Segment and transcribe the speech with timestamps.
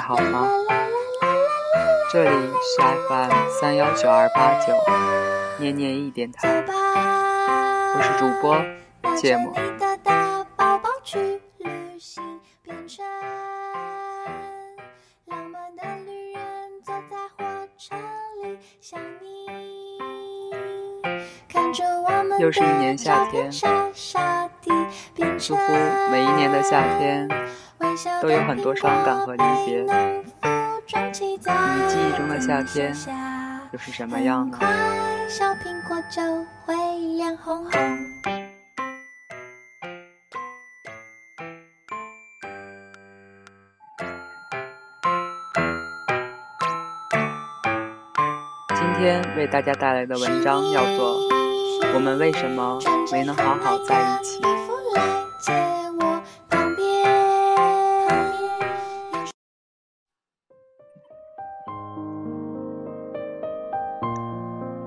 [0.00, 0.48] 好吗？
[2.10, 3.30] 这里是 FM
[3.60, 4.74] 三幺九二八九
[5.58, 6.64] 念念一电台，
[7.94, 8.56] 我是主播
[9.16, 9.52] 芥末。
[22.38, 23.52] 又是一年夏天，
[25.40, 25.60] 似乎
[26.12, 27.26] 每一年的夏天
[28.20, 29.80] 都有很多伤感和离别。
[29.82, 31.38] 你记忆
[32.14, 32.94] 中的夏天
[33.72, 34.58] 又是什么样呢？
[48.74, 51.18] 今天为大家带来的文章叫做。
[51.92, 52.78] 我们为什么
[53.10, 54.38] 没能好好在一起？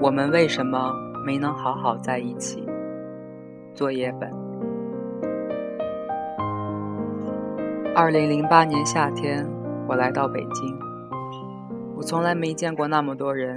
[0.00, 0.90] 我们为什么
[1.26, 2.66] 没能好好在一起？
[3.74, 4.32] 作业本。
[7.94, 9.46] 二零零八年夏天，
[9.86, 10.78] 我来到北京，
[11.94, 13.54] 我从来没见过那么多人。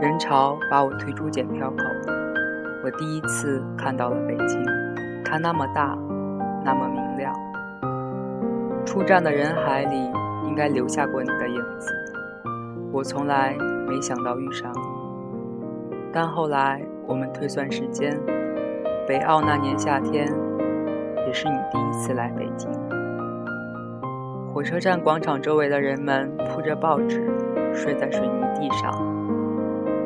[0.00, 1.84] 人潮把我推出检票口，
[2.82, 4.64] 我第一次看到了北京，
[5.34, 5.98] 它那么大，
[6.64, 7.34] 那么明亮。
[8.86, 9.96] 出站的人海里，
[10.46, 11.92] 应该留下过你的影子。
[12.92, 18.16] 我从来没想到遇上你，但后来我们推算时间，
[19.08, 20.24] 北澳那年夏天，
[21.26, 22.70] 也是你第一次来北京。
[24.52, 27.28] 火车站广场周围的人们铺着报纸，
[27.74, 28.94] 睡在水泥地上。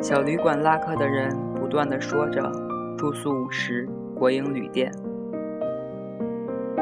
[0.00, 2.50] 小旅馆拉客的人不断的说着
[2.96, 4.90] ：“住宿五十，国营旅店。”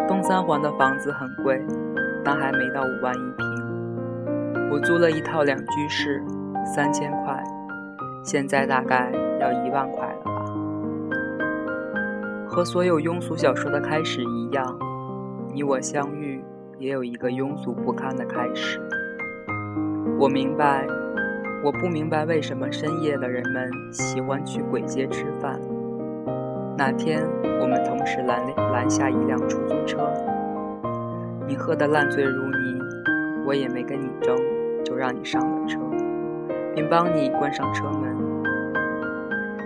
[0.08, 1.60] 东三环的房子很贵，
[2.24, 4.70] 但还没到五万一平。
[4.70, 6.22] 我租了一套两居室，
[6.74, 7.42] 三千块，
[8.22, 10.44] 现在大概要一万块了吧。
[12.48, 14.78] 和所有庸俗小说的开始一样，
[15.52, 16.44] 你我相遇
[16.78, 18.80] 也有一个庸俗不堪的开始。
[20.18, 20.86] 我明白。
[21.64, 25.58] 我不明白为什么深夜的人们喜欢去鬼街吃饭。
[26.78, 27.26] 那天
[27.58, 28.38] 我们同时拦
[28.70, 30.12] 拦下一辆出租车，
[31.46, 32.78] 你喝得烂醉如泥，
[33.46, 34.36] 我也没跟你争，
[34.84, 35.78] 就让你上了车，
[36.74, 38.14] 并帮你关上车门。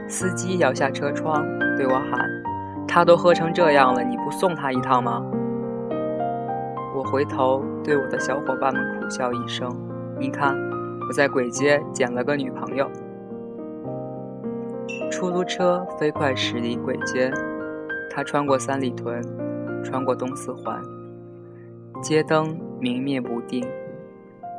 [0.09, 1.45] 司机摇下车窗
[1.77, 2.29] 对我喊
[2.87, 5.21] ：“他都喝成这样了，你不送他一趟吗？”
[6.95, 9.69] 我回头对我的小伙伴们苦笑一声
[10.17, 10.55] ：“你看。”
[11.09, 12.89] 我在鬼街捡了个女朋友。
[15.21, 17.31] 出租车飞快驶离鬼街，
[18.11, 19.23] 它穿过三里屯，
[19.85, 20.83] 穿过东四环，
[22.03, 23.63] 街灯明灭不定，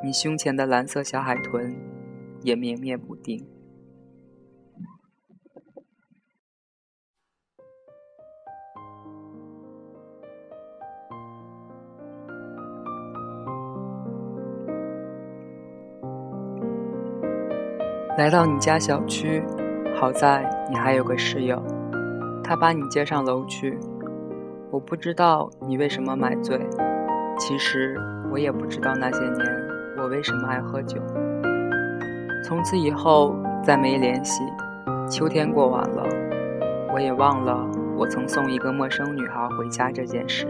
[0.04, 1.76] 你胸前的蓝色小海豚
[2.44, 3.44] 也明灭不定。
[18.16, 19.42] 来到你家小区，
[20.02, 21.62] 好在你还有个室友，
[22.44, 23.78] 他把你接上楼去。
[24.72, 26.60] 我不知道你为什么买醉，
[27.38, 27.96] 其实
[28.32, 29.46] 我也不知道那些年
[30.00, 31.00] 我为什么爱喝酒。
[32.44, 34.42] 从此以后再没联系，
[35.08, 36.04] 秋天过完了，
[36.92, 37.64] 我也忘了
[37.96, 40.48] 我曾送一个陌生女孩回家这件事，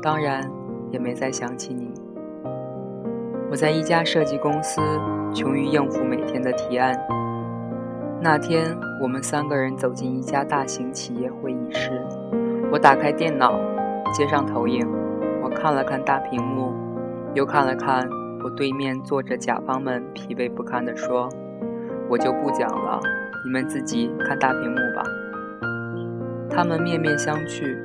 [0.00, 0.50] 当然
[0.90, 1.92] 也没再想起你。
[3.50, 4.80] 我在一家设计公司。
[5.34, 6.94] 穷于应付每天的提案。
[8.24, 12.00] 那天，我们三个人走进一家大型企业会议室。
[12.70, 13.58] 我打开电脑，
[14.14, 14.88] 接上投影。
[15.42, 16.72] 我看了看大屏幕，
[17.34, 18.08] 又看了看
[18.44, 21.28] 我对面坐着甲方们疲惫不堪地说
[22.08, 23.00] ：“我就不讲了，
[23.44, 25.02] 你们自己看大屏幕吧。”
[26.48, 27.76] 他们面面相觑，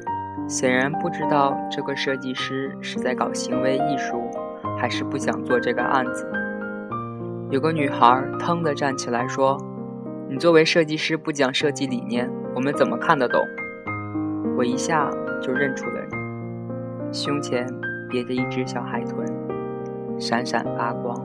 [0.48, 4.30] 显然不知道这个设计师是在搞行为艺术，
[4.78, 6.32] 还是不想做这个案子。
[7.50, 9.58] 有个女孩腾地站起来说
[10.30, 13.42] ：“你作为设计师不讲设计理念，我们怎么看得懂？”
[14.58, 15.10] 我一下
[15.42, 17.66] 就认出了你，胸前
[18.10, 19.26] 别着一只小海豚，
[20.20, 21.16] 闪闪发光。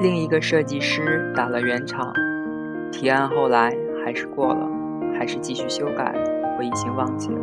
[0.00, 2.12] 另一个设计师打了圆场，
[2.90, 4.66] 提案后来还是过了，
[5.18, 6.14] 还是继续修改，
[6.58, 7.40] 我已经忘记了。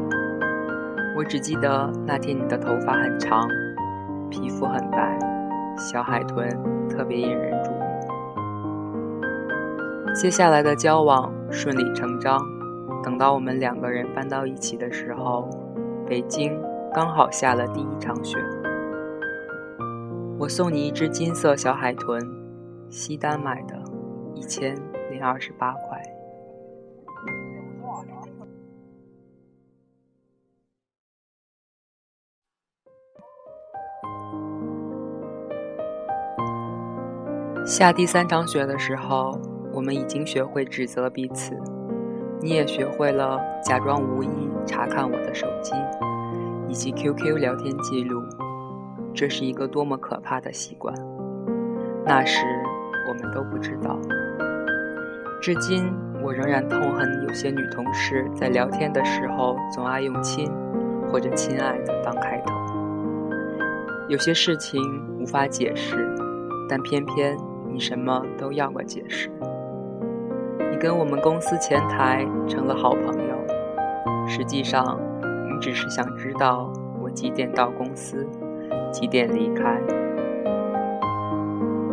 [1.15, 3.47] 我只记得那天你的头发很长。
[4.29, 5.14] 皮肤很白，
[5.77, 6.49] 小海豚
[6.89, 7.79] 特别引人注目。
[10.13, 12.39] 接下来的交往顺理成章。
[13.03, 15.47] 等到我们两个人搬到一起的时候，
[16.07, 16.59] 北京
[16.93, 18.37] 刚好下了第一场雪。
[20.39, 22.19] 我送你一只金色小海豚，
[22.89, 23.75] 西单买的，
[24.33, 24.75] 一千
[25.11, 25.75] 零二十八。
[37.65, 39.41] 下第三场雪的时候，
[39.73, 41.57] 我们已经学会指责彼此。
[42.39, 44.29] 你也学会了假装无意
[44.67, 45.73] 查看我的手机
[46.69, 48.21] 以及 QQ 聊天记录，
[49.15, 50.93] 这是一个多么可怕的习惯。
[52.05, 52.45] 那时
[53.09, 53.99] 我们都不知道。
[55.41, 55.91] 至今
[56.23, 60.47] 我仍然痛恨有些女同事在聊天的时候总爱用“亲”
[61.11, 62.53] 或者“亲爱的”当开头。
[64.07, 64.79] 有些事情
[65.19, 66.07] 无法解释，
[66.69, 67.35] 但偏偏
[67.75, 69.29] 你什么都要个解释。
[70.71, 73.35] 你跟我们公司前台成了好朋友，
[74.25, 78.25] 实际上，你只是想知道我几点到公司，
[78.93, 79.77] 几点离开。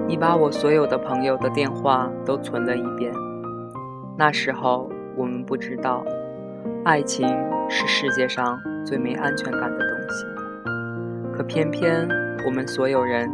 [0.07, 3.13] 你把我所有的朋友的电话都存了一遍。
[4.17, 6.05] 那时候我们不知道，
[6.85, 7.27] 爱情
[7.69, 8.57] 是世界上
[8.87, 12.09] 最没安全感的东西，可偏偏
[12.47, 13.29] 我们所有人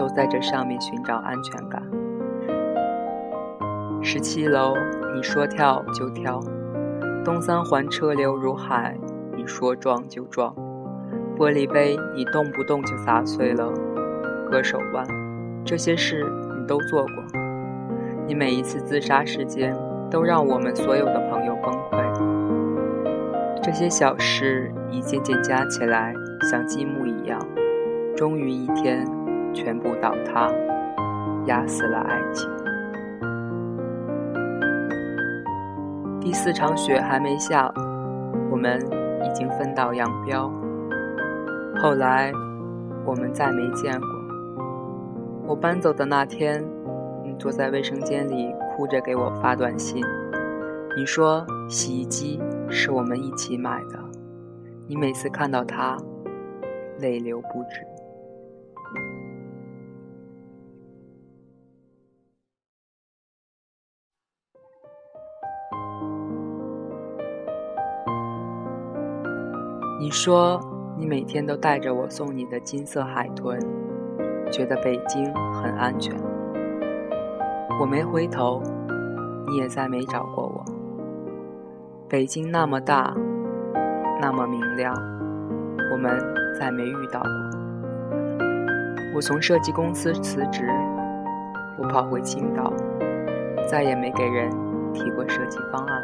[0.00, 1.82] 都在这上面寻找安全感。
[4.00, 4.72] 十七楼，
[5.14, 6.40] 你说跳就跳；
[7.22, 8.96] 东三环车流如海，
[9.36, 10.54] 你说撞就撞；
[11.36, 13.70] 玻璃杯你动不动就砸碎了，
[14.50, 15.06] 割手腕，
[15.66, 16.24] 这些事
[16.58, 17.10] 你都做过。
[18.26, 19.76] 你每一次自杀事件，
[20.10, 22.00] 都让我们所有的朋友崩溃。
[23.62, 26.14] 这些小事一件件加起来，
[26.50, 27.38] 像积木一样，
[28.16, 29.06] 终于一天
[29.52, 30.50] 全部倒塌，
[31.46, 32.50] 压死了爱情。
[36.20, 37.72] 第四场雪还没下，
[38.50, 38.80] 我们
[39.24, 40.50] 已经分道扬镳。
[41.82, 42.30] 后来，
[43.04, 44.08] 我们再没见过。
[45.46, 46.62] 我搬走的那天，
[47.24, 50.04] 你坐在卫生间里哭着给我发短信。
[50.96, 53.98] 你说洗衣机是我们一起买的，
[54.86, 55.96] 你每次看到它，
[56.98, 57.99] 泪流不止。
[70.00, 70.58] 你说
[70.96, 73.60] 你每天都带着我送你的金色海豚，
[74.50, 76.16] 觉得北京很安全。
[77.78, 78.62] 我没回头，
[79.46, 80.64] 你也再没找过我。
[82.08, 83.14] 北京那么大，
[84.22, 84.94] 那么明亮，
[85.92, 86.18] 我们
[86.58, 87.30] 再没遇到过。
[89.14, 90.66] 我从设计公司辞职，
[91.78, 92.72] 我跑回青岛，
[93.68, 94.50] 再也没给人
[94.94, 96.02] 提过设计方案。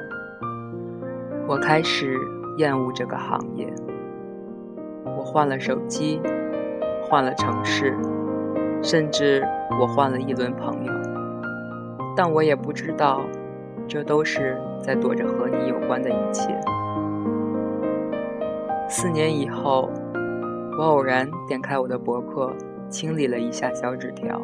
[1.49, 2.15] 我开始
[2.59, 3.67] 厌恶这个行业。
[5.27, 6.21] 换了手机，
[7.03, 7.93] 换了城市，
[8.81, 9.45] 甚至
[9.81, 10.93] 我换了一轮朋友，
[12.17, 13.21] 但我也不知道，
[13.89, 16.57] 这都是在躲着和你有关的一切。
[18.89, 19.91] 四年以后，
[20.79, 22.53] 我偶然点开我的博客，
[22.89, 24.41] 清理了一下小纸条，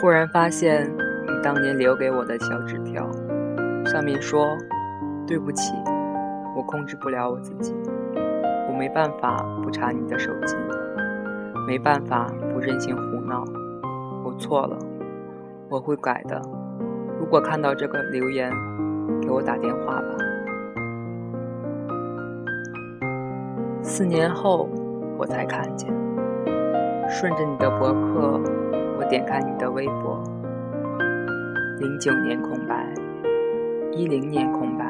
[0.00, 0.90] 忽然发现
[1.26, 3.06] 你当年留给我的小纸条，
[3.84, 4.56] 上面说
[5.28, 5.74] ：“对不起，
[6.56, 7.76] 我控制不了我自己。”
[8.74, 10.56] 我没办法不查你的手机，
[11.64, 13.44] 没办法不任性胡闹。
[14.24, 14.76] 我错了，
[15.68, 16.42] 我会改的。
[17.20, 18.50] 如果看到这个留言，
[19.22, 20.16] 给我打电话吧。
[23.80, 24.68] 四年后，
[25.16, 25.88] 我才看见，
[27.08, 28.40] 顺着你的博客，
[28.98, 30.20] 我点开你的微博。
[31.78, 32.92] 零九年空白，
[33.92, 34.84] 一零年空白，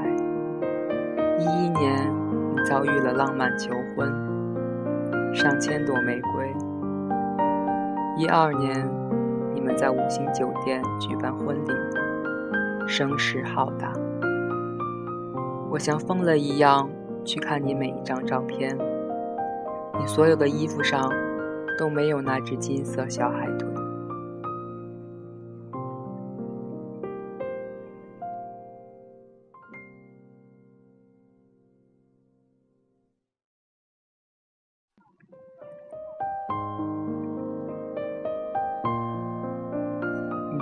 [1.39, 2.24] 一一年。
[2.65, 4.11] 遭遇了浪漫求婚，
[5.35, 6.51] 上千朵玫瑰。
[8.17, 8.89] 一二年，
[9.53, 11.73] 你们在五星酒店举办婚礼，
[12.87, 13.93] 声势浩大。
[15.71, 16.89] 我像疯了一样
[17.25, 18.79] 去看你每一张照片，
[19.99, 21.13] 你所有的衣服上
[21.79, 23.74] 都没有那只金色小海豚。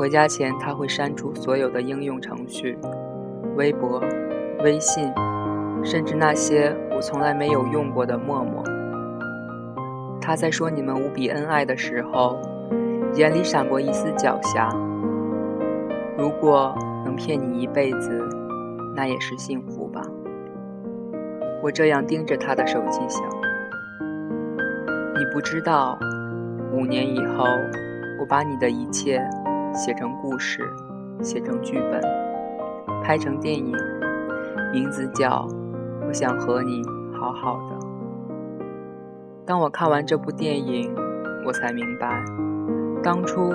[0.00, 2.78] 回家前他会删除所有的应用程序，
[3.54, 4.02] 微博、
[4.64, 5.12] 微信，
[5.84, 8.64] 甚至那些我从来没有用过的陌陌。
[10.18, 12.40] 他在说你们无比恩爱的时候，
[13.12, 14.74] 眼里闪过一丝狡黠。
[16.16, 18.26] 如果能骗你一辈子，
[18.96, 20.00] 那也是幸福吧。
[21.62, 23.22] 我这样盯着他的手机想，
[25.14, 25.98] 你不知道，
[26.72, 27.44] 五年以后，
[28.18, 29.22] 我把你的一切
[29.72, 30.68] 写成故事，
[31.22, 32.00] 写成剧本，
[33.02, 33.72] 拍成电影，
[34.72, 35.46] 名字叫
[36.06, 37.76] 《我想和你好好的》。
[39.46, 40.92] 当我看完这部电影，
[41.46, 42.22] 我才明白，
[43.02, 43.50] 当初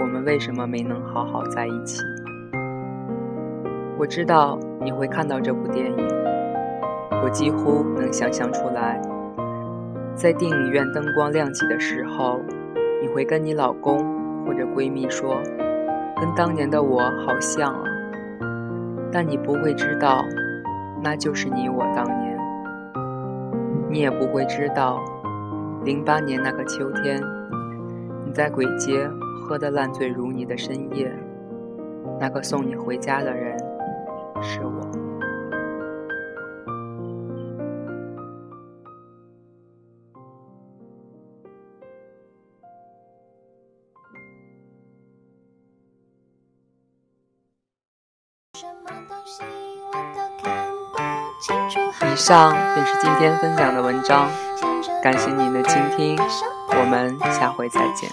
[0.00, 2.02] 我们为什么没能好好在一起。
[3.98, 6.08] 我知道你会看到这部电影，
[7.22, 9.00] 我几乎能想象出来，
[10.16, 12.40] 在电影院灯光亮起的时候，
[13.00, 15.40] 你会跟你老公或者闺蜜说
[16.20, 17.84] ：“跟当年的我好像啊。”
[19.12, 20.24] 但你不会知道，
[21.02, 22.38] 那就是你我当年。
[23.90, 25.02] 你也不会知道。
[25.84, 27.20] 零八年那个秋天，
[28.24, 29.08] 你在鬼街
[29.44, 31.12] 喝得烂醉如泥的深夜，
[32.20, 33.58] 那个送你回家的人
[34.40, 34.91] 是我。
[52.12, 54.28] 以上便是今天分享的文章。
[55.02, 56.14] 感谢您的倾听，
[56.68, 58.10] 我们下回再见。